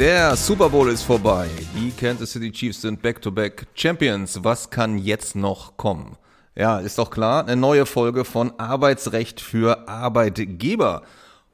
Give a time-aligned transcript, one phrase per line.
[0.00, 1.46] Der Super Bowl ist vorbei.
[1.76, 4.42] Die Kansas City Chiefs sind Back-to-Back Champions.
[4.42, 6.16] Was kann jetzt noch kommen?
[6.56, 11.02] Ja, ist doch klar, eine neue Folge von Arbeitsrecht für Arbeitgeber.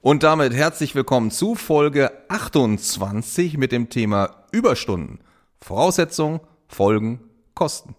[0.01, 5.19] Und damit herzlich willkommen zu Folge 28 mit dem Thema Überstunden.
[5.61, 6.39] Voraussetzungen,
[6.69, 7.19] Folgen,
[7.57, 7.97] Kosten.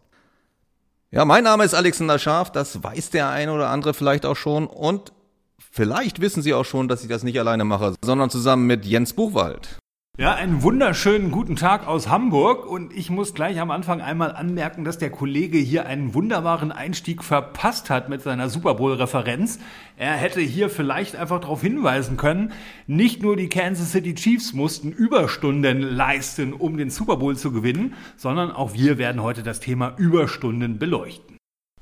[1.11, 4.65] Ja, mein Name ist Alexander Scharf, das weiß der eine oder andere vielleicht auch schon
[4.65, 5.11] und
[5.59, 9.11] vielleicht wissen Sie auch schon, dass ich das nicht alleine mache, sondern zusammen mit Jens
[9.11, 9.77] Buchwald.
[10.19, 14.83] Ja, einen wunderschönen guten Tag aus Hamburg und ich muss gleich am Anfang einmal anmerken,
[14.83, 19.59] dass der Kollege hier einen wunderbaren Einstieg verpasst hat mit seiner Super Bowl Referenz.
[19.95, 22.51] Er hätte hier vielleicht einfach darauf hinweisen können,
[22.87, 27.93] nicht nur die Kansas City Chiefs mussten Überstunden leisten, um den Super Bowl zu gewinnen,
[28.15, 31.36] sondern auch wir werden heute das Thema Überstunden beleuchten.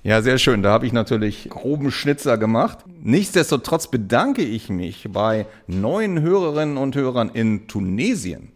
[0.06, 0.62] Ja, sehr schön.
[0.62, 2.78] Da habe ich natürlich groben Schnitzer gemacht.
[3.02, 8.52] Nichtsdestotrotz bedanke ich mich bei neuen Hörerinnen und Hörern in Tunesien.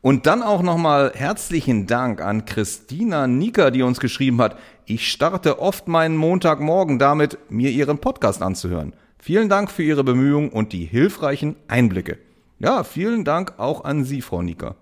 [0.00, 5.58] Und dann auch nochmal herzlichen Dank an Christina Nika, die uns geschrieben hat, ich starte
[5.58, 8.94] oft meinen Montagmorgen damit, mir ihren Podcast anzuhören.
[9.18, 12.16] Vielen Dank für Ihre Bemühungen und die hilfreichen Einblicke.
[12.60, 14.74] Ja, vielen Dank auch an Sie, Frau Nika.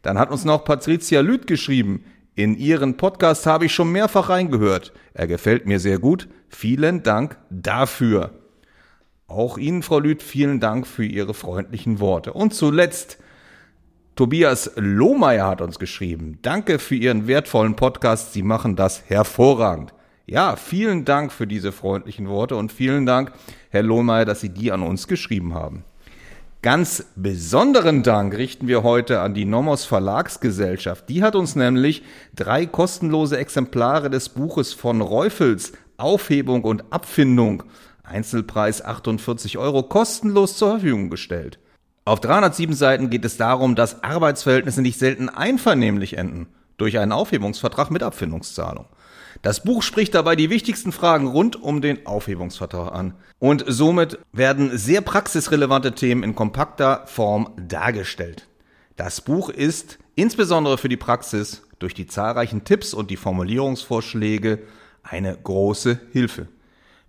[0.00, 2.04] Dann hat uns noch Patricia Lüth geschrieben.
[2.34, 4.92] In Ihren Podcast habe ich schon mehrfach reingehört.
[5.12, 6.28] Er gefällt mir sehr gut.
[6.48, 8.30] Vielen Dank dafür.
[9.26, 12.32] Auch Ihnen, Frau Lüth, vielen Dank für Ihre freundlichen Worte.
[12.32, 13.18] Und zuletzt,
[14.16, 16.38] Tobias Lohmeier hat uns geschrieben.
[16.40, 18.32] Danke für Ihren wertvollen Podcast.
[18.32, 19.92] Sie machen das hervorragend.
[20.24, 23.32] Ja, vielen Dank für diese freundlichen Worte und vielen Dank,
[23.70, 25.84] Herr Lohmeier, dass Sie die an uns geschrieben haben.
[26.62, 31.08] Ganz besonderen Dank richten wir heute an die Nomos Verlagsgesellschaft.
[31.08, 32.04] Die hat uns nämlich
[32.36, 37.64] drei kostenlose Exemplare des Buches von Reufels Aufhebung und Abfindung,
[38.04, 41.58] Einzelpreis 48 Euro, kostenlos zur Verfügung gestellt.
[42.04, 46.46] Auf 307 Seiten geht es darum, dass Arbeitsverhältnisse nicht selten einvernehmlich enden
[46.76, 48.86] durch einen Aufhebungsvertrag mit Abfindungszahlung.
[49.42, 53.14] Das Buch spricht dabei die wichtigsten Fragen rund um den Aufhebungsvertrag an.
[53.40, 58.46] Und somit werden sehr praxisrelevante Themen in kompakter Form dargestellt.
[58.94, 64.60] Das Buch ist insbesondere für die Praxis durch die zahlreichen Tipps und die Formulierungsvorschläge
[65.02, 66.46] eine große Hilfe.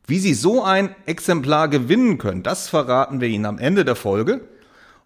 [0.08, 4.42] Wie Sie so ein Exemplar gewinnen können, das verraten wir Ihnen am Ende der Folge.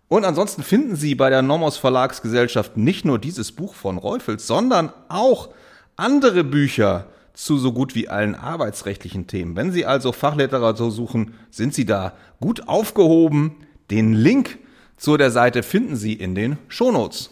[0.07, 4.93] Und ansonsten finden Sie bei der Nomos Verlagsgesellschaft nicht nur dieses Buch von Reufels, sondern
[5.09, 5.49] auch
[5.97, 7.07] andere Bücher
[7.37, 9.55] zu so gut wie allen arbeitsrechtlichen Themen.
[9.55, 13.57] Wenn Sie also Fachliteratur suchen, sind Sie da gut aufgehoben.
[13.91, 14.57] Den Link
[14.97, 17.29] zu der Seite finden Sie in den Shownotes.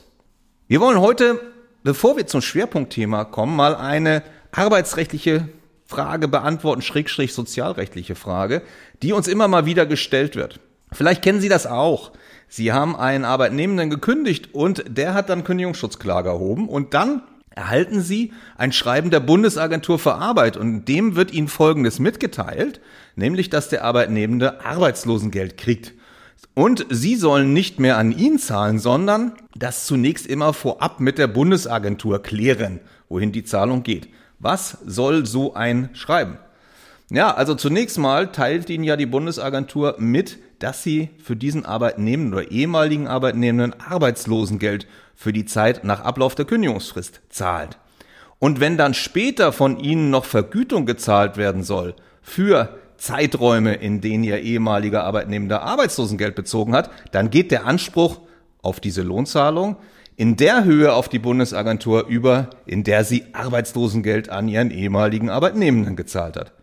[0.67, 1.41] Wir wollen heute,
[1.83, 4.21] bevor wir zum Schwerpunktthema kommen, mal eine
[4.51, 5.49] arbeitsrechtliche
[5.87, 8.61] Frage beantworten, schrägstrich sozialrechtliche Frage,
[9.01, 10.59] die uns immer mal wieder gestellt wird.
[10.91, 12.11] Vielleicht kennen Sie das auch.
[12.47, 17.23] Sie haben einen Arbeitnehmenden gekündigt und der hat dann Kündigungsschutzklage erhoben und dann
[17.55, 22.81] erhalten Sie ein Schreiben der Bundesagentur für Arbeit und dem wird Ihnen Folgendes mitgeteilt,
[23.15, 25.93] nämlich dass der Arbeitnehmende Arbeitslosengeld kriegt.
[26.53, 31.27] Und Sie sollen nicht mehr an ihn zahlen, sondern das zunächst immer vorab mit der
[31.27, 32.79] Bundesagentur klären,
[33.09, 34.09] wohin die Zahlung geht.
[34.39, 36.37] Was soll so ein Schreiben?
[37.09, 42.33] Ja, also zunächst mal teilt Ihnen ja die Bundesagentur mit, dass Sie für diesen Arbeitnehmenden
[42.33, 47.77] oder ehemaligen Arbeitnehmenden Arbeitslosengeld für die Zeit nach Ablauf der Kündigungsfrist zahlt.
[48.39, 54.23] Und wenn dann später von Ihnen noch Vergütung gezahlt werden soll für Zeiträume, in denen
[54.23, 58.21] Ihr ehemaliger Arbeitnehmender Arbeitslosengeld bezogen hat, dann geht der Anspruch
[58.61, 59.77] auf diese Lohnzahlung
[60.17, 65.95] in der Höhe auf die Bundesagentur über, in der sie Arbeitslosengeld an ihren ehemaligen Arbeitnehmenden
[65.95, 66.53] gezahlt hat.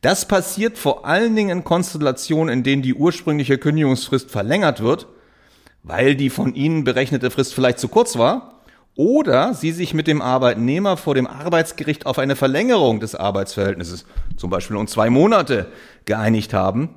[0.00, 5.06] Das passiert vor allen Dingen in Konstellationen, in denen die ursprüngliche Kündigungsfrist verlängert wird
[5.82, 8.60] weil die von ihnen berechnete Frist vielleicht zu kurz war,
[8.94, 14.04] oder sie sich mit dem Arbeitnehmer vor dem Arbeitsgericht auf eine Verlängerung des Arbeitsverhältnisses,
[14.36, 15.68] zum Beispiel um zwei Monate,
[16.04, 16.90] geeinigt haben,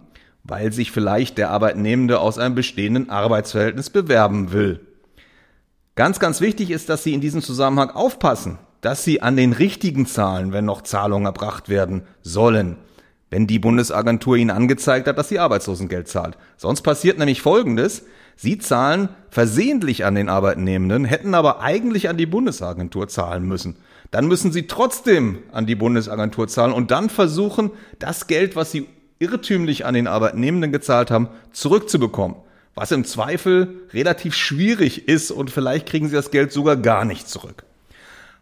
[0.43, 4.81] weil sich vielleicht der Arbeitnehmende aus einem bestehenden Arbeitsverhältnis bewerben will.
[5.95, 10.05] Ganz, ganz wichtig ist, dass Sie in diesem Zusammenhang aufpassen, dass Sie an den richtigen
[10.05, 12.75] Zahlen, wenn noch Zahlungen erbracht werden sollen,
[13.29, 16.37] wenn die Bundesagentur Ihnen angezeigt hat, dass Sie Arbeitslosengeld zahlt.
[16.57, 18.03] Sonst passiert nämlich Folgendes,
[18.35, 23.77] Sie zahlen versehentlich an den Arbeitnehmenden, hätten aber eigentlich an die Bundesagentur zahlen müssen.
[24.11, 28.87] Dann müssen Sie trotzdem an die Bundesagentur zahlen und dann versuchen, das Geld, was Sie
[29.19, 32.37] irrtümlich an den Arbeitnehmenden gezahlt haben, zurückzubekommen.
[32.75, 37.29] Was im Zweifel relativ schwierig ist und vielleicht kriegen Sie das Geld sogar gar nicht
[37.29, 37.63] zurück.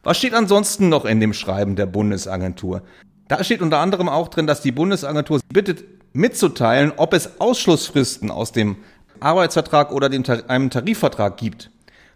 [0.01, 2.81] Was steht ansonsten noch in dem Schreiben der Bundesagentur?
[3.27, 8.51] Da steht unter anderem auch drin, dass die Bundesagentur bittet mitzuteilen, ob es Ausschlussfristen aus
[8.51, 8.77] dem
[9.23, 11.71] Arbeitsvertrag oder dem, einem Tarifvertrag gibt.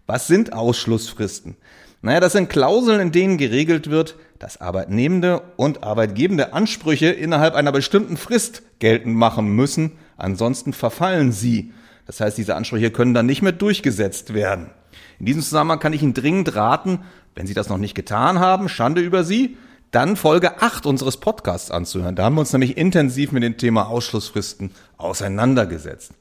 [0.06, 1.56] Was sind Ausschlussfristen?
[2.00, 7.72] Naja, das sind Klauseln, in denen geregelt wird, dass arbeitnehmende und arbeitgebende Ansprüche innerhalb einer
[7.72, 11.72] bestimmten Frist geltend machen müssen, ansonsten verfallen sie.
[12.06, 14.70] Das heißt, diese Ansprüche können dann nicht mehr durchgesetzt werden.
[15.18, 17.00] In diesem Zusammenhang kann ich Ihnen dringend raten,
[17.34, 19.56] wenn Sie das noch nicht getan haben, Schande über Sie,
[19.90, 22.14] dann Folge 8 unseres Podcasts anzuhören.
[22.14, 26.12] Da haben wir uns nämlich intensiv mit dem Thema Ausschlussfristen auseinandergesetzt.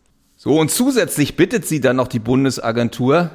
[0.47, 3.31] So, und zusätzlich bittet sie dann noch die Bundesagentur,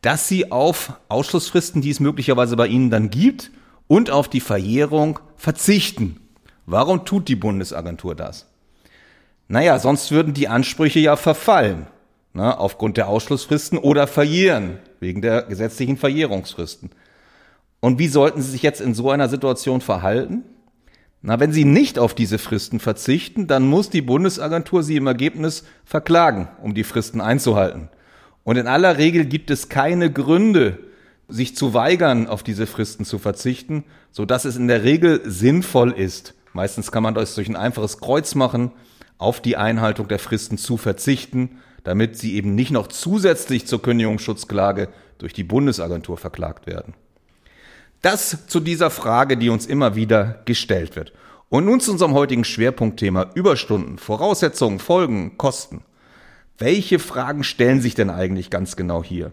[0.00, 3.50] dass sie auf Ausschlussfristen, die es möglicherweise bei Ihnen dann gibt,
[3.88, 6.20] und auf die Verjährung verzichten.
[6.64, 8.46] Warum tut die Bundesagentur das?
[9.48, 11.88] Naja, sonst würden die Ansprüche ja verfallen,
[12.32, 16.90] ne, aufgrund der Ausschlussfristen oder verjähren, wegen der gesetzlichen Verjährungsfristen.
[17.80, 20.44] Und wie sollten Sie sich jetzt in so einer Situation verhalten?
[21.22, 25.64] Na, wenn Sie nicht auf diese Fristen verzichten, dann muss die Bundesagentur Sie im Ergebnis
[25.84, 27.88] verklagen, um die Fristen einzuhalten.
[28.42, 30.80] Und in aller Regel gibt es keine Gründe,
[31.28, 35.92] sich zu weigern, auf diese Fristen zu verzichten, so dass es in der Regel sinnvoll
[35.92, 36.34] ist.
[36.52, 38.72] Meistens kann man das durch ein einfaches Kreuz machen,
[39.16, 44.88] auf die Einhaltung der Fristen zu verzichten, damit sie eben nicht noch zusätzlich zur Kündigungsschutzklage
[45.18, 46.94] durch die Bundesagentur verklagt werden.
[48.02, 51.12] Das zu dieser Frage, die uns immer wieder gestellt wird.
[51.48, 55.84] Und nun zu unserem heutigen Schwerpunktthema Überstunden, Voraussetzungen, Folgen, Kosten.
[56.58, 59.32] Welche Fragen stellen sich denn eigentlich ganz genau hier?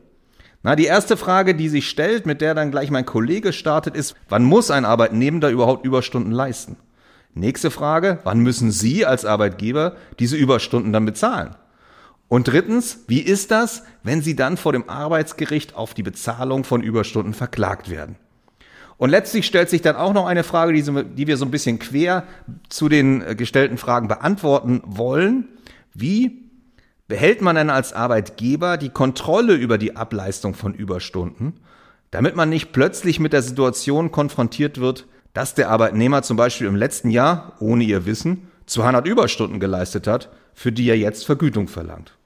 [0.61, 4.15] Na, die erste Frage, die sich stellt, mit der dann gleich mein Kollege startet, ist,
[4.27, 6.75] wann muss ein Arbeitnehmender überhaupt Überstunden leisten?
[7.33, 11.55] Nächste Frage, wann müssen Sie als Arbeitgeber diese Überstunden dann bezahlen?
[12.27, 16.83] Und drittens, wie ist das, wenn Sie dann vor dem Arbeitsgericht auf die Bezahlung von
[16.83, 18.17] Überstunden verklagt werden?
[18.99, 21.51] Und letztlich stellt sich dann auch noch eine Frage, die, so, die wir so ein
[21.51, 22.25] bisschen quer
[22.67, 25.47] zu den äh, gestellten Fragen beantworten wollen.
[25.93, 26.49] Wie
[27.07, 31.61] behält man denn als Arbeitgeber die Kontrolle über die Ableistung von Überstunden,
[32.11, 36.75] damit man nicht plötzlich mit der Situation konfrontiert wird, dass der Arbeitnehmer zum Beispiel im
[36.75, 42.17] letzten Jahr, ohne ihr Wissen, 200 Überstunden geleistet hat, für die er jetzt Vergütung verlangt.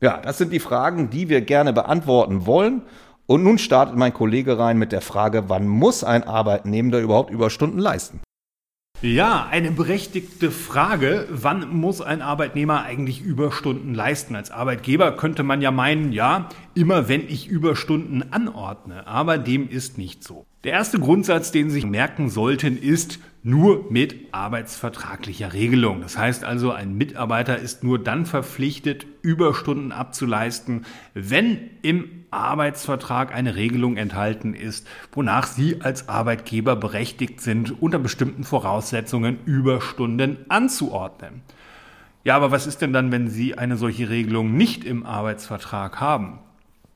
[0.00, 2.82] Ja, das sind die Fragen, die wir gerne beantworten wollen
[3.26, 7.78] und nun startet mein Kollege rein mit der Frage, wann muss ein Arbeitnehmender überhaupt Überstunden
[7.78, 8.20] leisten?
[9.02, 11.28] Ja, eine berechtigte Frage.
[11.30, 14.34] Wann muss ein Arbeitnehmer eigentlich Überstunden leisten?
[14.34, 19.06] Als Arbeitgeber könnte man ja meinen, ja, immer wenn ich Überstunden anordne.
[19.06, 20.46] Aber dem ist nicht so.
[20.64, 26.00] Der erste Grundsatz, den Sie merken sollten, ist nur mit arbeitsvertraglicher Regelung.
[26.00, 33.56] Das heißt also, ein Mitarbeiter ist nur dann verpflichtet, Überstunden abzuleisten, wenn im Arbeitsvertrag eine
[33.56, 41.42] Regelung enthalten ist, wonach Sie als Arbeitgeber berechtigt sind, unter bestimmten Voraussetzungen Überstunden anzuordnen.
[42.24, 46.40] Ja, aber was ist denn dann, wenn Sie eine solche Regelung nicht im Arbeitsvertrag haben?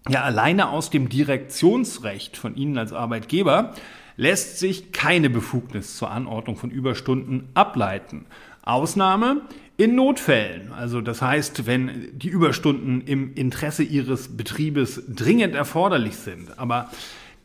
[0.09, 3.75] Ja, alleine aus dem Direktionsrecht von Ihnen als Arbeitgeber
[4.21, 8.27] lässt sich keine Befugnis zur Anordnung von Überstunden ableiten.
[8.61, 9.41] Ausnahme
[9.79, 10.73] in Notfällen.
[10.73, 16.59] Also das heißt, wenn die Überstunden im Interesse Ihres Betriebes dringend erforderlich sind.
[16.59, 16.91] Aber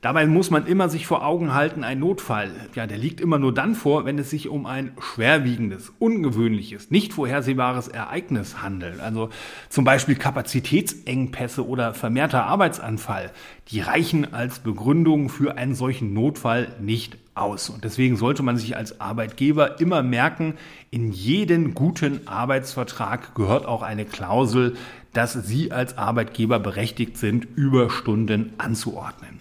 [0.05, 3.51] Dabei muss man immer sich vor Augen halten, ein Notfall, ja, der liegt immer nur
[3.51, 8.99] dann vor, wenn es sich um ein schwerwiegendes, ungewöhnliches, nicht vorhersehbares Ereignis handelt.
[8.99, 9.31] Also
[9.67, 13.31] zum Beispiel Kapazitätsengpässe oder vermehrter Arbeitsanfall.
[13.69, 17.71] Die reichen als Begründung für einen solchen Notfall nicht aus.
[17.71, 20.53] Und deswegen sollte man sich als Arbeitgeber immer merken,
[20.91, 24.75] in jeden guten Arbeitsvertrag gehört auch eine Klausel,
[25.13, 29.39] dass Sie als Arbeitgeber berechtigt sind, Überstunden anzuordnen.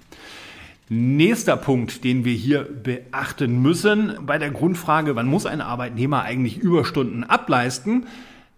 [0.90, 6.58] Nächster Punkt, den wir hier beachten müssen bei der Grundfrage, wann muss ein Arbeitnehmer eigentlich
[6.58, 8.06] Überstunden ableisten?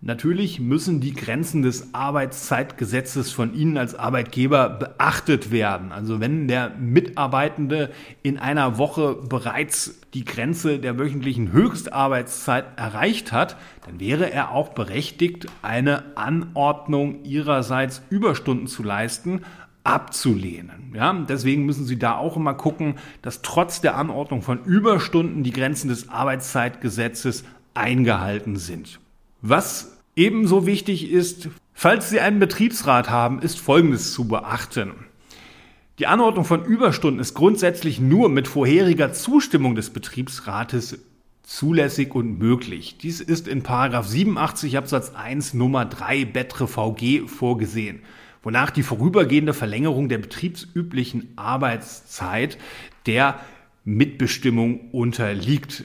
[0.00, 5.90] Natürlich müssen die Grenzen des Arbeitszeitgesetzes von Ihnen als Arbeitgeber beachtet werden.
[5.92, 7.92] Also wenn der Mitarbeitende
[8.22, 13.56] in einer Woche bereits die Grenze der wöchentlichen Höchstarbeitszeit erreicht hat,
[13.86, 19.42] dann wäre er auch berechtigt, eine Anordnung ihrerseits Überstunden zu leisten,
[19.86, 20.92] abzulehnen.
[20.94, 25.52] Ja, deswegen müssen Sie da auch immer gucken, dass trotz der Anordnung von Überstunden die
[25.52, 28.98] Grenzen des Arbeitszeitgesetzes eingehalten sind.
[29.42, 34.92] Was ebenso wichtig ist, falls Sie einen Betriebsrat haben, ist Folgendes zu beachten.
[36.00, 40.98] Die Anordnung von Überstunden ist grundsätzlich nur mit vorheriger Zustimmung des Betriebsrates
[41.44, 42.98] zulässig und möglich.
[42.98, 48.00] Dies ist in 87 Absatz 1 Nummer 3 Betre VG vorgesehen
[48.46, 52.58] wonach die vorübergehende Verlängerung der betriebsüblichen Arbeitszeit
[53.06, 53.40] der
[53.84, 55.82] Mitbestimmung unterliegt.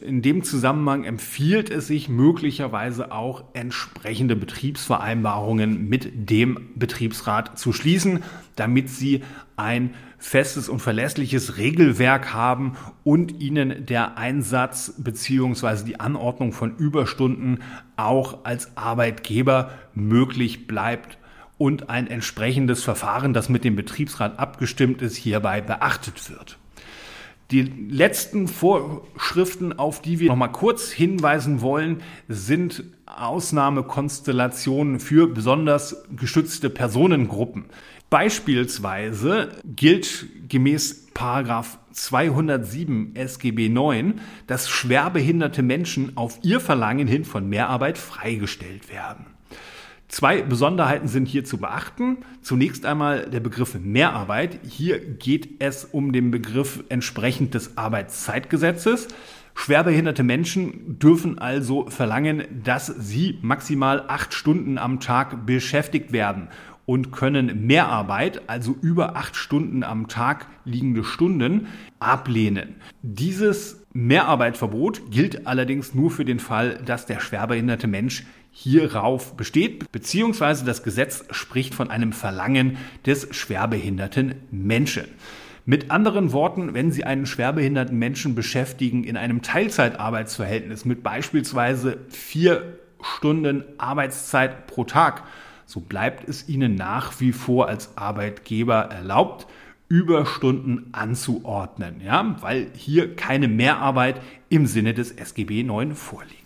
[0.00, 8.22] In dem Zusammenhang empfiehlt es sich möglicherweise auch entsprechende Betriebsvereinbarungen mit dem Betriebsrat zu schließen,
[8.54, 9.24] damit sie
[9.56, 15.84] ein festes und verlässliches Regelwerk haben und ihnen der Einsatz bzw.
[15.84, 17.64] die Anordnung von Überstunden
[17.96, 21.18] auch als Arbeitgeber möglich bleibt
[21.58, 26.58] und ein entsprechendes Verfahren, das mit dem Betriebsrat abgestimmt ist, hierbei beachtet wird.
[27.52, 36.04] Die letzten Vorschriften, auf die wir noch mal kurz hinweisen wollen, sind Ausnahmekonstellationen für besonders
[36.16, 37.66] geschützte Personengruppen.
[38.10, 47.48] Beispielsweise gilt gemäß Paragraph 207 SGB 9, dass schwerbehinderte Menschen auf ihr Verlangen hin von
[47.48, 49.35] Mehrarbeit freigestellt werden.
[50.08, 52.18] Zwei Besonderheiten sind hier zu beachten.
[52.40, 54.60] Zunächst einmal der Begriff Mehrarbeit.
[54.66, 59.08] Hier geht es um den Begriff entsprechend des Arbeitszeitgesetzes.
[59.54, 66.48] Schwerbehinderte Menschen dürfen also verlangen, dass sie maximal acht Stunden am Tag beschäftigt werden
[66.84, 71.66] und können Mehrarbeit, also über acht Stunden am Tag liegende Stunden,
[71.98, 72.76] ablehnen.
[73.02, 78.24] Dieses Mehrarbeitverbot gilt allerdings nur für den Fall, dass der schwerbehinderte Mensch
[78.58, 85.04] hierauf besteht, beziehungsweise das Gesetz spricht von einem Verlangen des schwerbehinderten Menschen.
[85.66, 92.78] Mit anderen Worten, wenn Sie einen schwerbehinderten Menschen beschäftigen in einem Teilzeitarbeitsverhältnis mit beispielsweise vier
[93.02, 95.24] Stunden Arbeitszeit pro Tag,
[95.66, 99.46] so bleibt es Ihnen nach wie vor als Arbeitgeber erlaubt,
[99.88, 106.45] Überstunden anzuordnen, ja, weil hier keine Mehrarbeit im Sinne des SGB 9 vorliegt.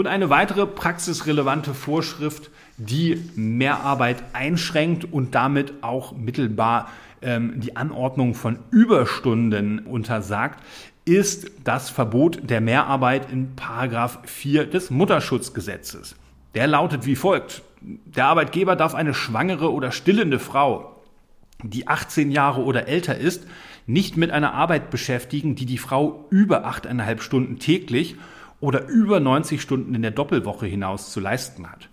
[0.00, 6.88] Und eine weitere praxisrelevante Vorschrift, die Mehrarbeit einschränkt und damit auch mittelbar
[7.20, 10.64] ähm, die Anordnung von Überstunden untersagt,
[11.04, 16.16] ist das Verbot der Mehrarbeit in Paragraph 4 des Mutterschutzgesetzes.
[16.54, 17.60] Der lautet wie folgt.
[17.82, 20.96] Der Arbeitgeber darf eine schwangere oder stillende Frau,
[21.62, 23.46] die 18 Jahre oder älter ist,
[23.86, 28.16] nicht mit einer Arbeit beschäftigen, die die Frau über 8,5 Stunden täglich
[28.60, 31.88] oder über 90 Stunden in der Doppelwoche hinaus zu leisten hat.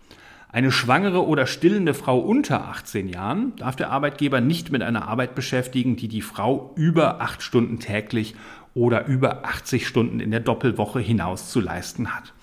[0.49, 5.35] Eine schwangere oder stillende Frau unter 18 Jahren darf der Arbeitgeber nicht mit einer Arbeit
[5.35, 8.35] beschäftigen, die die Frau über 8 Stunden täglich
[8.73, 12.33] oder über 80 Stunden in der Doppelwoche hinaus zu leisten hat.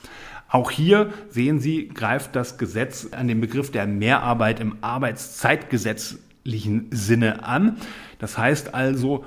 [0.49, 7.45] Auch hier sehen Sie, greift das Gesetz an den Begriff der Mehrarbeit im arbeitszeitgesetzlichen Sinne
[7.45, 7.79] an.
[8.19, 9.25] Das heißt also,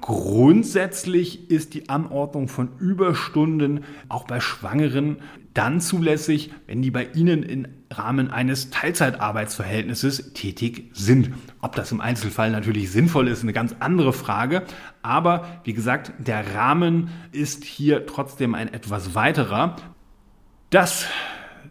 [0.00, 5.18] Grundsätzlich ist die Anordnung von Überstunden auch bei Schwangeren
[5.54, 11.30] dann zulässig, wenn die bei Ihnen im Rahmen eines Teilzeitarbeitsverhältnisses tätig sind.
[11.60, 14.62] Ob das im Einzelfall natürlich sinnvoll ist, eine ganz andere Frage.
[15.02, 19.76] Aber wie gesagt, der Rahmen ist hier trotzdem ein etwas weiterer.
[20.70, 21.06] Das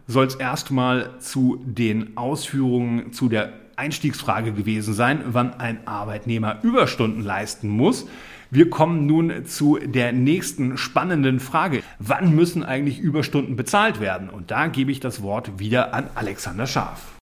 [0.05, 7.24] soll es erstmal zu den Ausführungen zu der Einstiegsfrage gewesen sein, wann ein Arbeitnehmer Überstunden
[7.24, 8.07] leisten muss.
[8.50, 11.84] Wir kommen nun zu der nächsten spannenden Frage.
[12.00, 14.29] Wann müssen eigentlich Überstunden bezahlt werden?
[14.29, 17.17] Und da gebe ich das Wort wieder an Alexander Scharf.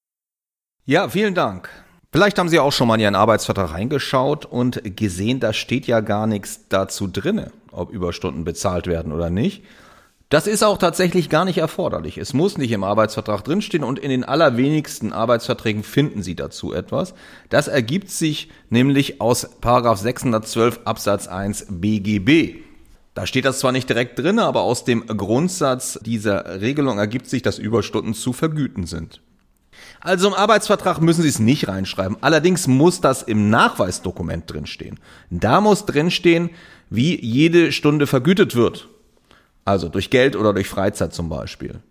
[0.86, 1.70] Ja, vielen Dank.
[2.12, 6.00] Vielleicht haben Sie auch schon mal in Ihren Arbeitsvertrag reingeschaut und gesehen, da steht ja
[6.00, 9.64] gar nichts dazu drinne, ob Überstunden bezahlt werden oder nicht.
[10.30, 12.18] Das ist auch tatsächlich gar nicht erforderlich.
[12.18, 17.14] Es muss nicht im Arbeitsvertrag drinstehen und in den allerwenigsten Arbeitsverträgen finden Sie dazu etwas.
[17.50, 22.56] Das ergibt sich nämlich aus Paragraph 612 Absatz 1 BGB.
[23.14, 27.44] Da steht das zwar nicht direkt drin, aber aus dem Grundsatz dieser Regelung ergibt sich,
[27.44, 29.22] dass Überstunden zu vergüten sind.
[30.02, 32.18] Also im Arbeitsvertrag müssen Sie es nicht reinschreiben.
[32.22, 35.00] Allerdings muss das im Nachweisdokument drinstehen.
[35.30, 36.50] Da muss drinstehen,
[36.90, 38.90] wie jede Stunde vergütet wird.
[39.66, 41.82] Also durch Geld oder durch Freizeit zum Beispiel.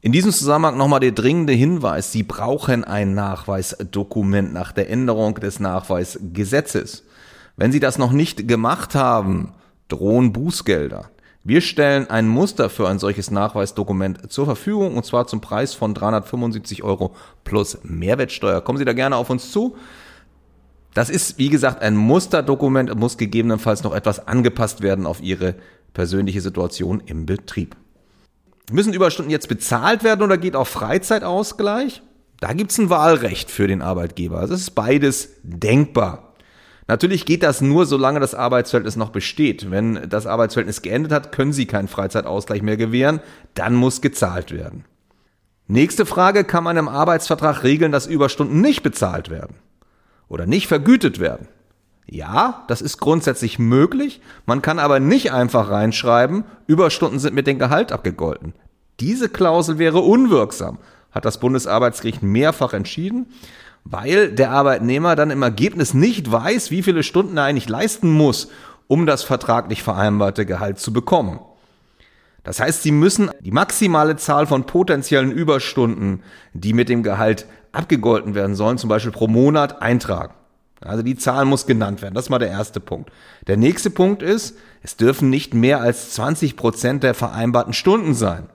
[0.00, 5.58] In diesem Zusammenhang nochmal der dringende Hinweis, Sie brauchen ein Nachweisdokument nach der Änderung des
[5.58, 7.04] Nachweisgesetzes.
[7.56, 9.54] Wenn Sie das noch nicht gemacht haben,
[9.88, 11.10] drohen Bußgelder.
[11.42, 15.94] Wir stellen ein Muster für ein solches Nachweisdokument zur Verfügung und zwar zum Preis von
[15.94, 18.60] 375 Euro plus Mehrwertsteuer.
[18.60, 19.76] Kommen Sie da gerne auf uns zu.
[20.94, 25.54] Das ist, wie gesagt, ein Musterdokument, muss gegebenenfalls noch etwas angepasst werden auf Ihre
[25.98, 27.74] persönliche Situation im Betrieb.
[28.70, 32.02] Müssen Überstunden jetzt bezahlt werden oder geht auch Freizeitausgleich?
[32.38, 34.42] Da gibt es ein Wahlrecht für den Arbeitgeber.
[34.42, 36.34] Das ist beides denkbar.
[36.86, 39.72] Natürlich geht das nur, solange das Arbeitsverhältnis noch besteht.
[39.72, 43.18] Wenn das Arbeitsverhältnis geendet hat, können Sie keinen Freizeitausgleich mehr gewähren.
[43.54, 44.84] Dann muss gezahlt werden.
[45.66, 49.56] Nächste Frage, kann man im Arbeitsvertrag regeln, dass Überstunden nicht bezahlt werden?
[50.28, 51.48] Oder nicht vergütet werden?
[52.10, 54.22] Ja, das ist grundsätzlich möglich.
[54.46, 58.54] Man kann aber nicht einfach reinschreiben, Überstunden sind mit dem Gehalt abgegolten.
[58.98, 60.78] Diese Klausel wäre unwirksam,
[61.12, 63.26] hat das Bundesarbeitsgericht mehrfach entschieden,
[63.84, 68.48] weil der Arbeitnehmer dann im Ergebnis nicht weiß, wie viele Stunden er eigentlich leisten muss,
[68.86, 71.40] um das vertraglich vereinbarte Gehalt zu bekommen.
[72.42, 76.22] Das heißt, Sie müssen die maximale Zahl von potenziellen Überstunden,
[76.54, 80.32] die mit dem Gehalt abgegolten werden sollen, zum Beispiel pro Monat eintragen.
[80.80, 82.14] Also die Zahl muss genannt werden.
[82.14, 83.10] Das ist mal der erste Punkt.
[83.46, 88.48] Der nächste Punkt ist, es dürfen nicht mehr als 20 Prozent der vereinbarten Stunden sein.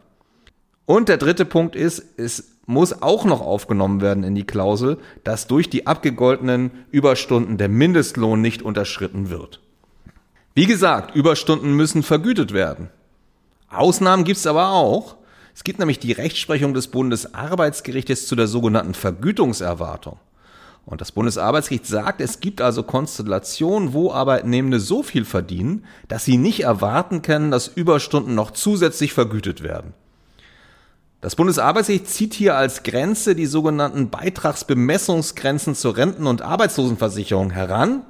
[0.86, 5.48] Und der dritte Punkt ist, es muss auch noch aufgenommen werden in die Klausel, dass
[5.48, 9.60] durch die abgegoltenen Überstunden der Mindestlohn nicht unterschritten wird.
[10.56, 12.90] Wie gesagt, Überstunden müssen vergütet werden.
[13.70, 15.18] Ausnahmen gibt es aber auch.
[15.56, 20.18] Es gibt nämlich die Rechtsprechung des Bundesarbeitsgerichtes zu der sogenannten Vergütungserwartung.
[20.86, 26.38] Und das Bundesarbeitsgericht sagt, es gibt also Konstellationen, wo Arbeitnehmende so viel verdienen, dass sie
[26.38, 29.94] nicht erwarten können, dass Überstunden noch zusätzlich vergütet werden.
[31.22, 38.02] Das Bundesarbeitsgericht zieht hier als Grenze die sogenannten Beitragsbemessungsgrenzen zur Renten- und Arbeitslosenversicherung heran.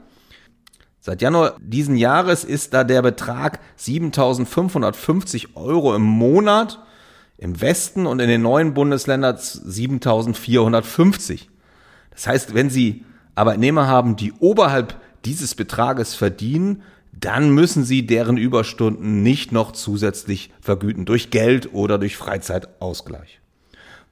[1.00, 6.80] Seit Januar diesen Jahres ist da der Betrag 7.550 Euro im Monat,
[7.38, 11.53] im Westen und in den neuen Bundesländern 7.450.
[12.14, 13.06] Das heißt, wenn Sie
[13.36, 20.52] Arbeitnehmer haben, die oberhalb dieses Betrages verdienen, dann müssen Sie deren Überstunden nicht noch zusätzlich
[20.62, 23.40] vergüten durch Geld oder durch Freizeitausgleich.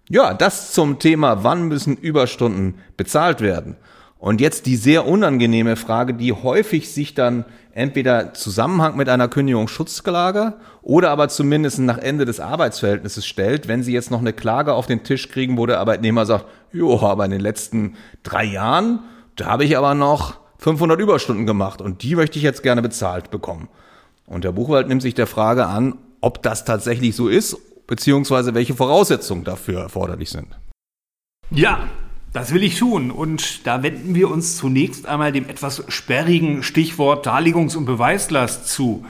[0.10, 3.78] Ja, das zum Thema, wann müssen Überstunden bezahlt werden.
[4.22, 10.54] Und jetzt die sehr unangenehme Frage, die häufig sich dann entweder Zusammenhang mit einer Kündigungsschutzklage
[10.84, 14.86] oder aber zumindest nach Ende des Arbeitsverhältnisses stellt, wenn Sie jetzt noch eine Klage auf
[14.86, 19.00] den Tisch kriegen, wo der Arbeitnehmer sagt, jo, aber in den letzten drei Jahren,
[19.38, 23.32] da habe ich aber noch 500 Überstunden gemacht und die möchte ich jetzt gerne bezahlt
[23.32, 23.70] bekommen.
[24.28, 27.58] Und der Buchwald nimmt sich der Frage an, ob das tatsächlich so ist,
[27.88, 30.60] beziehungsweise welche Voraussetzungen dafür erforderlich sind.
[31.50, 31.90] Ja,
[32.34, 33.12] das will ich tun.
[33.12, 39.06] Und da wenden wir uns zunächst einmal dem etwas sperrigen Stichwort Darlegungs- und Beweislast zu.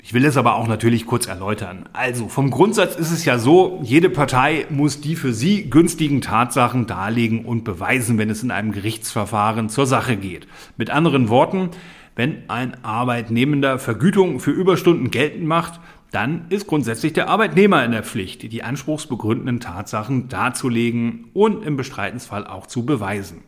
[0.00, 1.86] Ich will es aber auch natürlich kurz erläutern.
[1.92, 6.86] Also, vom Grundsatz ist es ja so, jede Partei muss die für sie günstigen Tatsachen
[6.86, 10.46] darlegen und beweisen, wenn es in einem Gerichtsverfahren zur Sache geht.
[10.78, 11.70] Mit anderen Worten,
[12.16, 15.78] wenn ein Arbeitnehmender Vergütung für Überstunden geltend macht,
[16.10, 22.46] dann ist grundsätzlich der Arbeitnehmer in der Pflicht, die anspruchsbegründenden Tatsachen darzulegen und im Bestreitensfall
[22.46, 23.42] auch zu beweisen.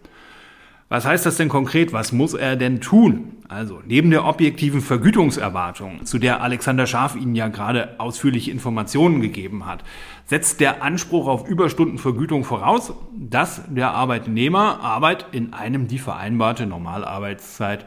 [0.91, 1.93] Was heißt das denn konkret?
[1.93, 3.37] Was muss er denn tun?
[3.49, 9.67] Also, neben der objektiven Vergütungserwartung, zu der Alexander Scharf Ihnen ja gerade ausführliche Informationen gegeben
[9.67, 9.85] hat,
[10.27, 17.87] setzt der Anspruch auf Überstundenvergütung voraus, dass der Arbeitnehmer Arbeit in einem die vereinbarte Normalarbeitszeit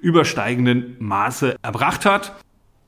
[0.00, 2.36] übersteigenden Maße erbracht hat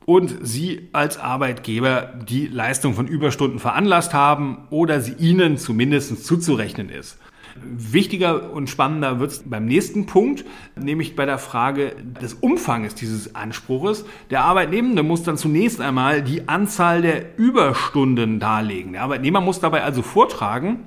[0.07, 6.89] und Sie als Arbeitgeber die Leistung von Überstunden veranlasst haben oder sie Ihnen zumindest zuzurechnen
[6.89, 7.19] ist.
[7.63, 10.45] Wichtiger und spannender wird es beim nächsten Punkt,
[10.77, 14.05] nämlich bei der Frage des Umfanges dieses Anspruches.
[14.31, 18.93] Der Arbeitnehmende muss dann zunächst einmal die Anzahl der Überstunden darlegen.
[18.93, 20.81] Der Arbeitnehmer muss dabei also vortragen,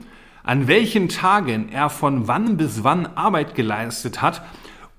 [0.43, 4.43] an welchen Tagen er von wann bis wann Arbeit geleistet hat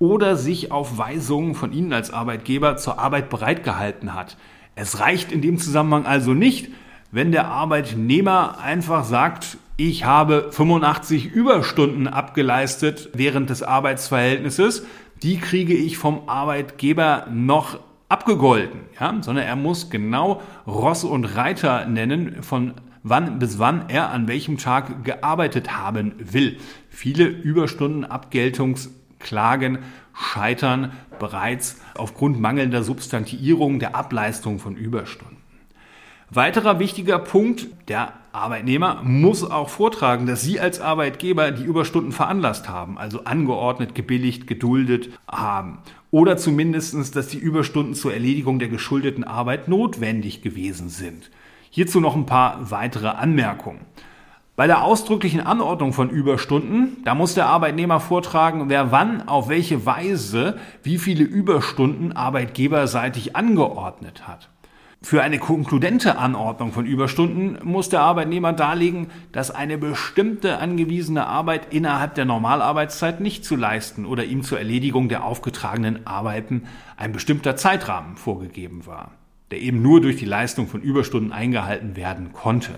[0.01, 4.35] oder sich auf Weisungen von Ihnen als Arbeitgeber zur Arbeit bereitgehalten hat.
[4.73, 6.69] Es reicht in dem Zusammenhang also nicht,
[7.11, 14.87] wenn der Arbeitnehmer einfach sagt, ich habe 85 Überstunden abgeleistet während des Arbeitsverhältnisses,
[15.21, 17.77] die kriege ich vom Arbeitgeber noch
[18.09, 19.15] abgegolten, ja?
[19.21, 24.57] sondern er muss genau Ross und Reiter nennen, von wann bis wann er an welchem
[24.57, 26.57] Tag gearbeitet haben will.
[26.89, 28.89] Viele Überstundenabgeltungs
[29.21, 29.79] Klagen
[30.13, 35.37] scheitern bereits aufgrund mangelnder Substantiierung der Ableistung von Überstunden.
[36.33, 42.69] Weiterer wichtiger Punkt, der Arbeitnehmer muss auch vortragen, dass Sie als Arbeitgeber die Überstunden veranlasst
[42.69, 45.79] haben, also angeordnet, gebilligt, geduldet haben.
[46.09, 51.29] Oder zumindestens, dass die Überstunden zur Erledigung der geschuldeten Arbeit notwendig gewesen sind.
[51.69, 53.81] Hierzu noch ein paar weitere Anmerkungen.
[54.57, 59.85] Bei der ausdrücklichen Anordnung von Überstunden, da muss der Arbeitnehmer vortragen, wer wann, auf welche
[59.85, 64.49] Weise, wie viele Überstunden arbeitgeberseitig angeordnet hat.
[65.03, 71.73] Für eine konkludente Anordnung von Überstunden muss der Arbeitnehmer darlegen, dass eine bestimmte angewiesene Arbeit
[71.73, 77.55] innerhalb der Normalarbeitszeit nicht zu leisten oder ihm zur Erledigung der aufgetragenen Arbeiten ein bestimmter
[77.55, 79.11] Zeitrahmen vorgegeben war,
[79.49, 82.75] der eben nur durch die Leistung von Überstunden eingehalten werden konnte.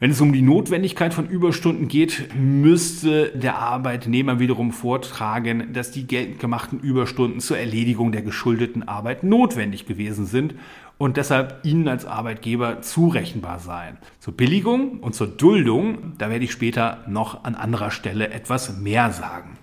[0.00, 6.04] Wenn es um die Notwendigkeit von Überstunden geht, müsste der Arbeitnehmer wiederum vortragen, dass die
[6.04, 10.56] geltend gemachten Überstunden zur Erledigung der geschuldeten Arbeit notwendig gewesen sind
[10.98, 13.96] und deshalb Ihnen als Arbeitgeber zurechenbar seien.
[14.18, 19.12] Zur Billigung und zur Duldung, da werde ich später noch an anderer Stelle etwas mehr
[19.12, 19.58] sagen.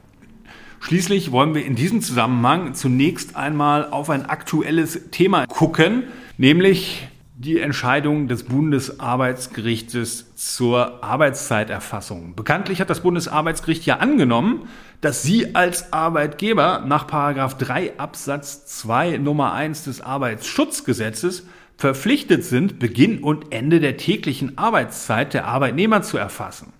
[0.79, 6.05] Schließlich wollen wir in diesem Zusammenhang zunächst einmal auf ein aktuelles Thema gucken,
[6.37, 7.09] nämlich
[7.41, 12.35] die Entscheidung des Bundesarbeitsgerichtes zur Arbeitszeiterfassung.
[12.35, 14.67] Bekanntlich hat das Bundesarbeitsgericht ja angenommen,
[15.01, 23.23] dass Sie als Arbeitgeber nach 3 Absatz 2 Nummer 1 des Arbeitsschutzgesetzes verpflichtet sind, Beginn
[23.23, 26.73] und Ende der täglichen Arbeitszeit der Arbeitnehmer zu erfassen.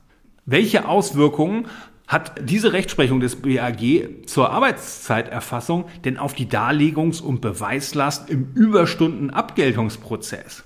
[0.45, 1.65] Welche Auswirkungen
[2.11, 10.65] hat diese Rechtsprechung des BAG zur Arbeitszeiterfassung denn auf die Darlegungs- und Beweislast im Überstundenabgeltungsprozess?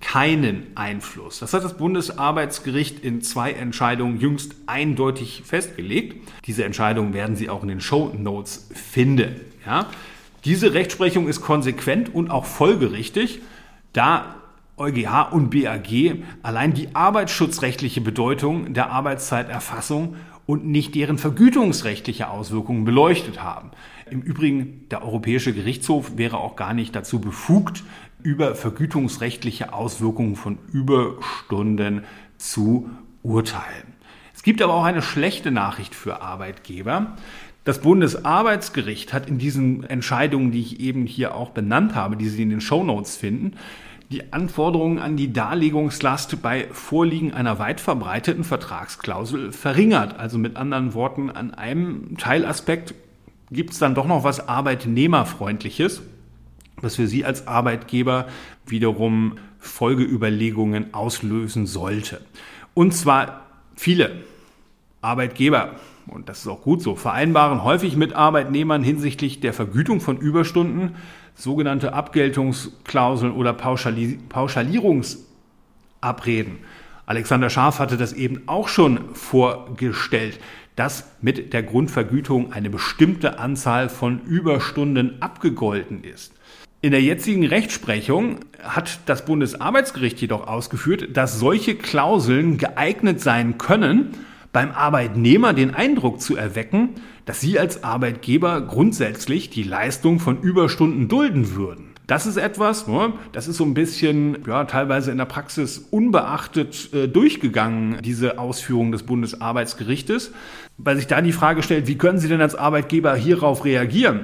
[0.00, 1.40] keinen Einfluss.
[1.40, 6.16] Das hat das Bundesarbeitsgericht in zwei Entscheidungen jüngst eindeutig festgelegt.
[6.46, 9.40] Diese Entscheidungen werden Sie auch in den Show Notes finden.
[9.66, 9.86] Ja?
[10.44, 13.40] Diese Rechtsprechung ist konsequent und auch folgerichtig,
[13.92, 14.36] da
[14.76, 23.42] EuGH und BAG allein die arbeitsschutzrechtliche Bedeutung der Arbeitszeiterfassung und nicht deren vergütungsrechtliche Auswirkungen beleuchtet
[23.42, 23.70] haben.
[24.10, 27.84] Im Übrigen, der Europäische Gerichtshof wäre auch gar nicht dazu befugt,
[28.22, 32.04] über vergütungsrechtliche Auswirkungen von Überstunden
[32.36, 32.90] zu
[33.22, 33.94] urteilen.
[34.34, 37.16] Es gibt aber auch eine schlechte Nachricht für Arbeitgeber.
[37.64, 42.42] Das Bundesarbeitsgericht hat in diesen Entscheidungen, die ich eben hier auch benannt habe, die Sie
[42.42, 43.56] in den Show Notes finden,
[44.10, 50.18] die Anforderungen an die Darlegungslast bei Vorliegen einer weit verbreiteten Vertragsklausel verringert.
[50.18, 52.94] Also mit anderen Worten, an einem Teilaspekt
[53.50, 56.02] gibt es dann doch noch was Arbeitnehmerfreundliches
[56.80, 58.28] was für Sie als Arbeitgeber
[58.66, 62.20] wiederum Folgeüberlegungen auslösen sollte.
[62.74, 63.42] Und zwar
[63.76, 64.24] viele
[65.00, 70.18] Arbeitgeber, und das ist auch gut so, vereinbaren häufig mit Arbeitnehmern hinsichtlich der Vergütung von
[70.18, 70.96] Überstunden
[71.34, 76.58] sogenannte Abgeltungsklauseln oder Pauschali Pauschalierungsabreden.
[77.06, 80.40] Alexander Scharf hatte das eben auch schon vorgestellt,
[80.76, 86.37] dass mit der Grundvergütung eine bestimmte Anzahl von Überstunden abgegolten ist.
[86.80, 94.10] In der jetzigen Rechtsprechung hat das Bundesarbeitsgericht jedoch ausgeführt, dass solche Klauseln geeignet sein können,
[94.52, 96.90] beim Arbeitnehmer den Eindruck zu erwecken,
[97.24, 101.88] dass sie als Arbeitgeber grundsätzlich die Leistung von Überstunden dulden würden.
[102.06, 106.94] Das ist etwas, ne, das ist so ein bisschen, ja, teilweise in der Praxis unbeachtet
[106.94, 110.32] äh, durchgegangen, diese Ausführung des Bundesarbeitsgerichtes,
[110.78, 114.20] weil sich da die Frage stellt, wie können Sie denn als Arbeitgeber hierauf reagieren?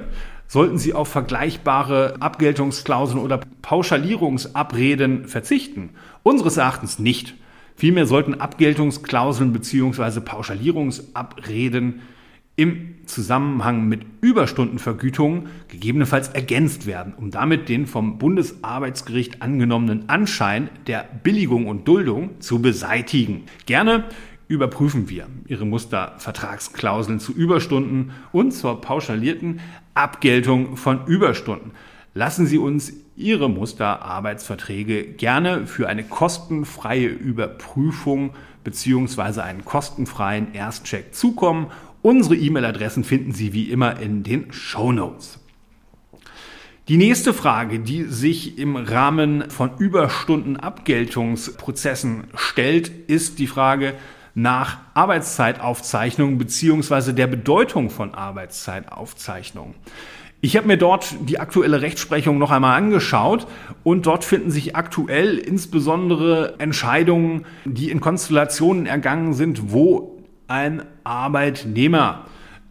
[0.47, 5.91] Sollten sie auf vergleichbare Abgeltungsklauseln oder Pauschalierungsabreden verzichten?
[6.23, 7.35] Unseres Erachtens nicht.
[7.75, 10.21] Vielmehr sollten Abgeltungsklauseln bzw.
[10.21, 12.01] Pauschalierungsabreden
[12.55, 21.05] im Zusammenhang mit Überstundenvergütung gegebenenfalls ergänzt werden, um damit den vom Bundesarbeitsgericht angenommenen Anschein der
[21.23, 23.43] Billigung und Duldung zu beseitigen.
[23.65, 24.05] Gerne
[24.47, 29.59] überprüfen wir Ihre Mustervertragsklauseln zu Überstunden und zur pauschalierten
[29.93, 31.71] Abgeltung von Überstunden.
[32.13, 38.31] Lassen Sie uns Ihre Musterarbeitsverträge gerne für eine kostenfreie Überprüfung
[38.63, 39.41] bzw.
[39.41, 41.67] einen kostenfreien Erstcheck zukommen.
[42.01, 45.39] Unsere E-Mail-Adressen finden Sie wie immer in den Show Notes.
[46.87, 53.95] Die nächste Frage, die sich im Rahmen von Überstundenabgeltungsprozessen stellt, ist die Frage,
[54.35, 59.73] nach Arbeitszeitaufzeichnung beziehungsweise der Bedeutung von Arbeitszeitaufzeichnung.
[60.41, 63.47] Ich habe mir dort die aktuelle Rechtsprechung noch einmal angeschaut
[63.83, 72.25] und dort finden sich aktuell insbesondere Entscheidungen, die in Konstellationen ergangen sind, wo ein Arbeitnehmer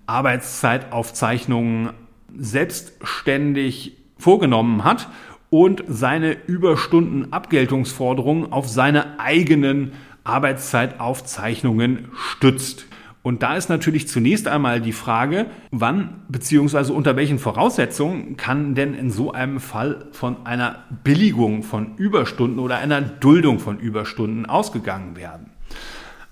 [0.06, 1.90] Arbeitszeitaufzeichnungen
[2.36, 5.08] selbstständig vorgenommen hat
[5.50, 9.92] und seine Überstundenabgeltungsforderungen auf seine eigenen
[10.24, 12.86] Arbeitszeitaufzeichnungen stützt.
[13.22, 16.92] Und da ist natürlich zunächst einmal die Frage, wann bzw.
[16.92, 22.76] unter welchen Voraussetzungen kann denn in so einem Fall von einer Billigung von Überstunden oder
[22.76, 25.50] einer Duldung von Überstunden ausgegangen werden.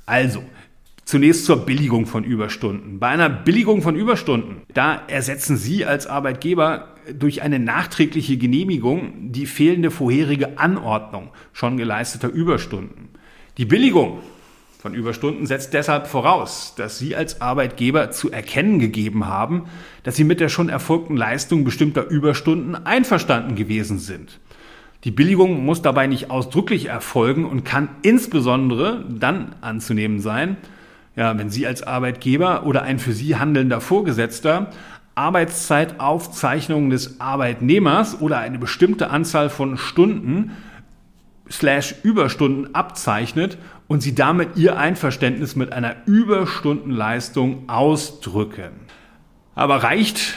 [0.05, 0.43] Also,
[1.05, 2.99] Zunächst zur Billigung von Überstunden.
[2.99, 9.47] Bei einer Billigung von Überstunden, da ersetzen Sie als Arbeitgeber durch eine nachträgliche Genehmigung die
[9.47, 13.09] fehlende vorherige Anordnung schon geleisteter Überstunden.
[13.59, 14.21] Die Billigung
[14.79, 19.65] von Überstunden setzt deshalb voraus, dass Sie als Arbeitgeber zu erkennen gegeben haben,
[20.05, 24.41] dass Sie mit der schon erfolgten Leistung bestimmter Überstunden einverstanden gewesen sind.
[25.05, 30.57] Die Billigung muss dabei nicht ausdrücklich erfolgen und kann insbesondere dann anzunehmen sein,
[31.15, 34.71] ja, wenn Sie als Arbeitgeber oder ein für Sie handelnder Vorgesetzter
[35.15, 40.53] Arbeitszeitaufzeichnungen des Arbeitnehmers oder eine bestimmte Anzahl von Stunden
[41.53, 48.73] slash Überstunden abzeichnet und sie damit ihr Einverständnis mit einer Überstundenleistung ausdrücken.
[49.55, 50.35] Aber reicht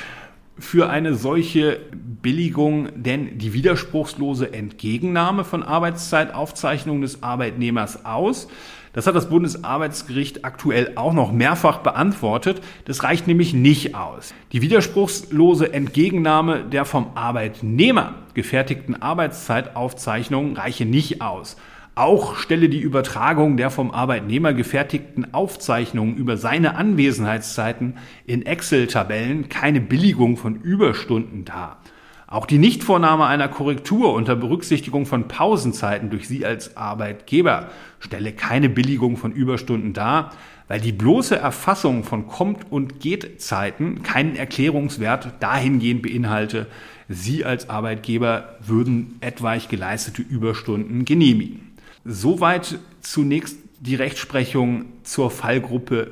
[0.57, 8.47] für eine solche Billigung denn die widerspruchslose Entgegennahme von Arbeitszeitaufzeichnungen des Arbeitnehmers aus?
[8.95, 12.61] Das hat das Bundesarbeitsgericht aktuell auch noch mehrfach beantwortet.
[12.85, 14.33] Das reicht nämlich nicht aus.
[14.53, 21.57] Die widerspruchslose Entgegennahme der vom Arbeitnehmer gefertigten Arbeitszeitaufzeichnungen reiche nicht aus.
[21.95, 29.81] Auch stelle die Übertragung der vom Arbeitnehmer gefertigten Aufzeichnungen über seine Anwesenheitszeiten in Excel-Tabellen keine
[29.81, 31.81] Billigung von Überstunden dar.
[32.27, 38.67] Auch die Nichtvornahme einer Korrektur unter Berücksichtigung von Pausenzeiten durch Sie als Arbeitgeber stelle keine
[38.67, 40.31] Billigung von Überstunden dar,
[40.67, 46.65] weil die bloße Erfassung von Kommt- und Geht-Zeiten keinen Erklärungswert dahingehend beinhalte,
[47.07, 51.75] Sie als Arbeitgeber würden etwaig geleistete Überstunden genehmigen.
[52.03, 56.11] Soweit zunächst die Rechtsprechung zur Fallgruppe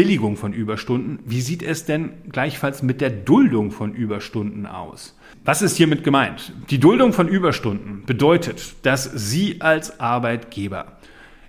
[0.00, 1.18] Billigung von Überstunden.
[1.26, 5.14] Wie sieht es denn gleichfalls mit der Duldung von Überstunden aus?
[5.44, 6.54] Was ist hiermit gemeint?
[6.70, 10.96] Die Duldung von Überstunden bedeutet, dass Sie als Arbeitgeber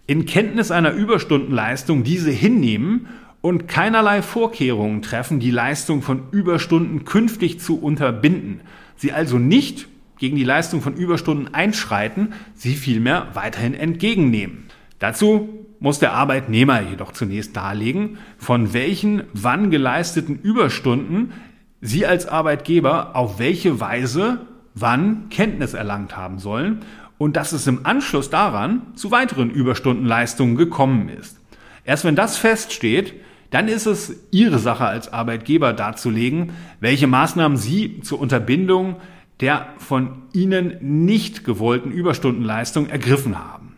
[0.05, 3.07] in Kenntnis einer Überstundenleistung diese hinnehmen
[3.39, 8.59] und keinerlei Vorkehrungen treffen, die Leistung von Überstunden künftig zu unterbinden.
[8.97, 9.87] Sie also nicht
[10.17, 14.65] gegen die Leistung von Überstunden einschreiten, sie vielmehr weiterhin entgegennehmen.
[14.99, 21.33] Dazu muss der Arbeitnehmer jedoch zunächst darlegen, von welchen wann geleisteten Überstunden
[21.81, 26.85] Sie als Arbeitgeber auf welche Weise wann Kenntnis erlangt haben sollen
[27.17, 31.39] und dass es im Anschluss daran zu weiteren Überstundenleistungen gekommen ist.
[31.83, 33.15] Erst wenn das feststeht,
[33.49, 38.97] dann ist es Ihre Sache als Arbeitgeber darzulegen, welche Maßnahmen Sie zur Unterbindung
[39.39, 43.70] der von Ihnen nicht gewollten Überstundenleistung ergriffen haben.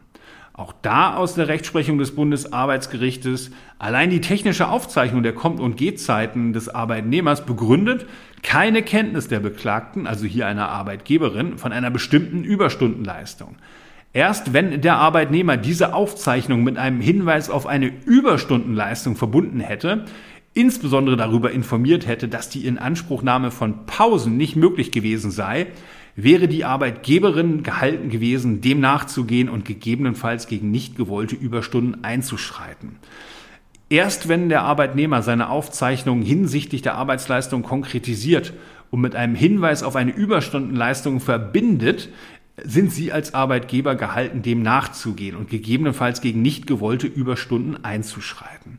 [0.55, 6.53] Auch da aus der Rechtsprechung des Bundesarbeitsgerichtes allein die technische Aufzeichnung der Kommt- und Gehzeiten
[6.53, 8.05] des Arbeitnehmers begründet
[8.43, 13.55] keine Kenntnis der Beklagten, also hier einer Arbeitgeberin, von einer bestimmten Überstundenleistung.
[14.11, 20.05] Erst wenn der Arbeitnehmer diese Aufzeichnung mit einem Hinweis auf eine Überstundenleistung verbunden hätte,
[20.53, 25.65] insbesondere darüber informiert hätte, dass die Inanspruchnahme von Pausen nicht möglich gewesen sei,
[26.15, 32.97] wäre die Arbeitgeberin gehalten gewesen, dem nachzugehen und gegebenenfalls gegen nicht gewollte Überstunden einzuschreiten.
[33.89, 38.53] Erst wenn der Arbeitnehmer seine Aufzeichnung hinsichtlich der Arbeitsleistung konkretisiert
[38.91, 42.09] und mit einem Hinweis auf eine Überstundenleistung verbindet,
[42.63, 48.77] sind Sie als Arbeitgeber gehalten, dem nachzugehen und gegebenenfalls gegen nicht gewollte Überstunden einzuschreiten.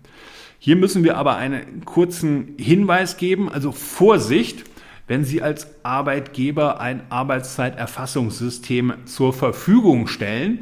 [0.60, 4.64] Hier müssen wir aber einen kurzen Hinweis geben, also Vorsicht,
[5.06, 10.60] wenn Sie als Arbeitgeber ein Arbeitszeiterfassungssystem zur Verfügung stellen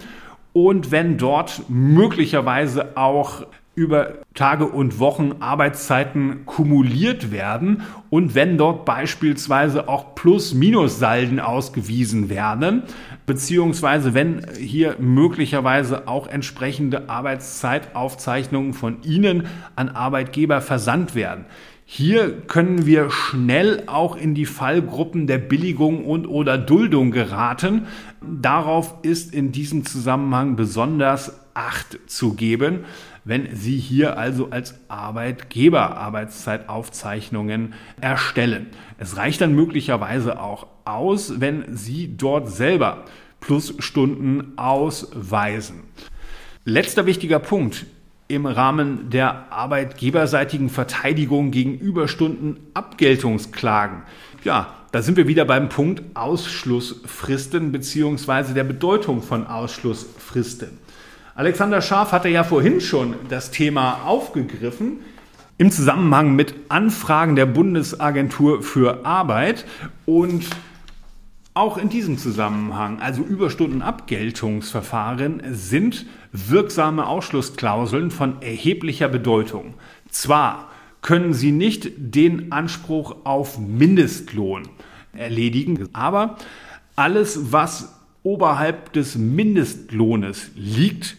[0.52, 8.84] und wenn dort möglicherweise auch über Tage und Wochen Arbeitszeiten kumuliert werden und wenn dort
[8.84, 12.82] beispielsweise auch Plus-Minus-Salden ausgewiesen werden,
[13.24, 21.46] beziehungsweise wenn hier möglicherweise auch entsprechende Arbeitszeitaufzeichnungen von Ihnen an Arbeitgeber versandt werden.
[21.94, 27.86] Hier können wir schnell auch in die Fallgruppen der Billigung und oder Duldung geraten.
[28.22, 32.86] Darauf ist in diesem Zusammenhang besonders Acht zu geben,
[33.26, 38.68] wenn Sie hier also als Arbeitgeber Arbeitszeitaufzeichnungen erstellen.
[38.96, 43.04] Es reicht dann möglicherweise auch aus, wenn Sie dort selber
[43.40, 45.82] Plusstunden ausweisen.
[46.64, 47.84] Letzter wichtiger Punkt
[48.32, 54.02] im Rahmen der arbeitgeberseitigen Verteidigung gegen Überstunden Abgeltungsklagen.
[54.42, 60.78] Ja, da sind wir wieder beim Punkt Ausschlussfristen beziehungsweise der Bedeutung von Ausschlussfristen.
[61.34, 65.00] Alexander Scharf hatte ja vorhin schon das Thema aufgegriffen
[65.58, 69.66] im Zusammenhang mit Anfragen der Bundesagentur für Arbeit
[70.06, 70.44] und
[71.54, 79.74] Auch in diesem Zusammenhang, also Überstundenabgeltungsverfahren, sind wirksame Ausschlussklauseln von erheblicher Bedeutung.
[80.08, 80.70] Zwar
[81.02, 84.62] können sie nicht den Anspruch auf Mindestlohn
[85.12, 86.38] erledigen, aber
[86.96, 91.18] alles, was oberhalb des Mindestlohnes liegt,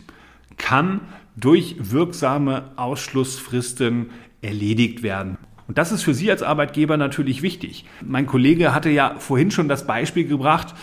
[0.58, 1.02] kann
[1.36, 4.10] durch wirksame Ausschlussfristen
[4.42, 5.38] erledigt werden.
[5.68, 7.86] Und das ist für Sie als Arbeitgeber natürlich wichtig.
[8.02, 10.74] Mein Kollege hatte ja vorhin schon das Beispiel gebracht,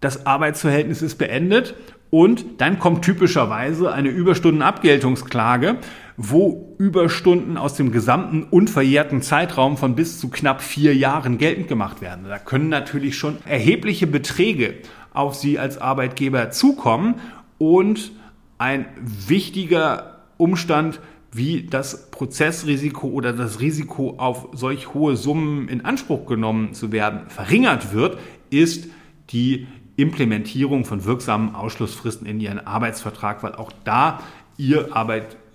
[0.00, 1.74] das Arbeitsverhältnis ist beendet
[2.10, 5.76] und dann kommt typischerweise eine Überstundenabgeltungsklage,
[6.16, 12.00] wo Überstunden aus dem gesamten unverjährten Zeitraum von bis zu knapp vier Jahren geltend gemacht
[12.00, 12.26] werden.
[12.28, 14.74] Da können natürlich schon erhebliche Beträge
[15.12, 17.16] auf Sie als Arbeitgeber zukommen
[17.58, 18.12] und
[18.56, 21.00] ein wichtiger Umstand
[21.38, 27.30] wie das Prozessrisiko oder das Risiko auf solch hohe Summen in Anspruch genommen zu werden
[27.30, 28.18] verringert wird,
[28.50, 28.88] ist
[29.30, 34.20] die Implementierung von wirksamen Ausschlussfristen in Ihren Arbeitsvertrag, weil auch da
[34.58, 34.94] Ihr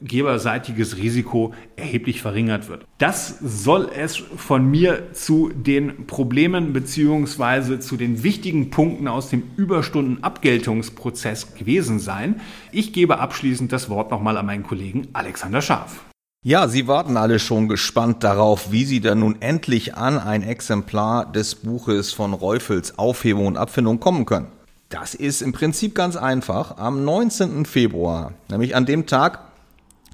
[0.04, 2.86] arbeitgeberseitiges Risiko erheblich verringert wird.
[2.98, 9.44] Das soll es von mir zu den Problemen beziehungsweise zu den wichtigen Punkten aus dem
[9.56, 12.42] Überstundenabgeltungsprozess gewesen sein.
[12.72, 16.04] Ich gebe abschließend das Wort nochmal an meinen Kollegen Alexander Scharf.
[16.46, 21.32] Ja, Sie warten alle schon gespannt darauf, wie Sie dann nun endlich an ein Exemplar
[21.32, 24.48] des Buches von Reufels Aufhebung und Abfindung kommen können.
[24.90, 26.78] Das ist im Prinzip ganz einfach.
[26.78, 27.66] Am 19.
[27.66, 29.53] Februar, nämlich an dem Tag,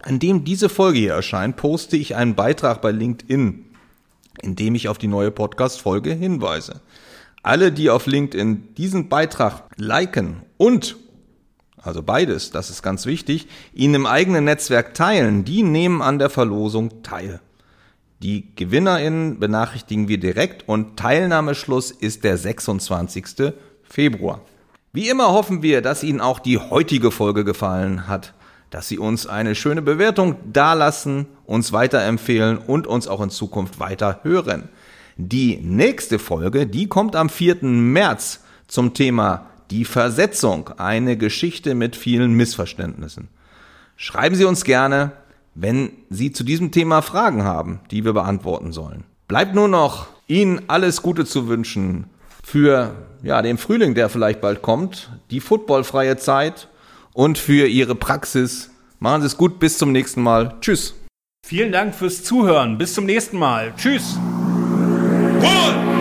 [0.01, 3.65] an dem diese Folge hier erscheint, poste ich einen Beitrag bei LinkedIn,
[4.41, 6.81] in dem ich auf die neue Podcast-Folge hinweise.
[7.43, 10.97] Alle, die auf LinkedIn diesen Beitrag liken und,
[11.81, 16.29] also beides, das ist ganz wichtig, ihn im eigenen Netzwerk teilen, die nehmen an der
[16.29, 17.39] Verlosung teil.
[18.21, 23.53] Die GewinnerInnen benachrichtigen wir direkt und Teilnahmeschluss ist der 26.
[23.83, 24.41] Februar.
[24.91, 28.33] Wie immer hoffen wir, dass Ihnen auch die heutige Folge gefallen hat,
[28.69, 34.19] dass Sie uns eine schöne Bewertung dalassen, uns weiterempfehlen und uns auch in Zukunft weiter
[34.23, 34.69] hören.
[35.17, 37.63] Die nächste Folge, die kommt am 4.
[37.63, 43.27] März zum Thema die Versetzung, eine Geschichte mit vielen Missverständnissen.
[43.95, 45.11] Schreiben Sie uns gerne,
[45.55, 49.03] wenn Sie zu diesem Thema Fragen haben, die wir beantworten sollen.
[49.27, 52.05] Bleibt nur noch Ihnen alles Gute zu wünschen
[52.43, 56.69] für ja, den Frühling, der vielleicht bald kommt, die footballfreie Zeit
[57.19, 58.69] und für Ihre Praxis.
[58.99, 60.55] Machen Sie es gut, bis zum nächsten Mal.
[60.61, 60.95] Tschüss.
[61.45, 62.77] Vielen Dank fürs Zuhören.
[62.77, 63.73] Bis zum nächsten Mal.
[63.75, 64.17] Tschüss.
[65.41, 65.98] Two.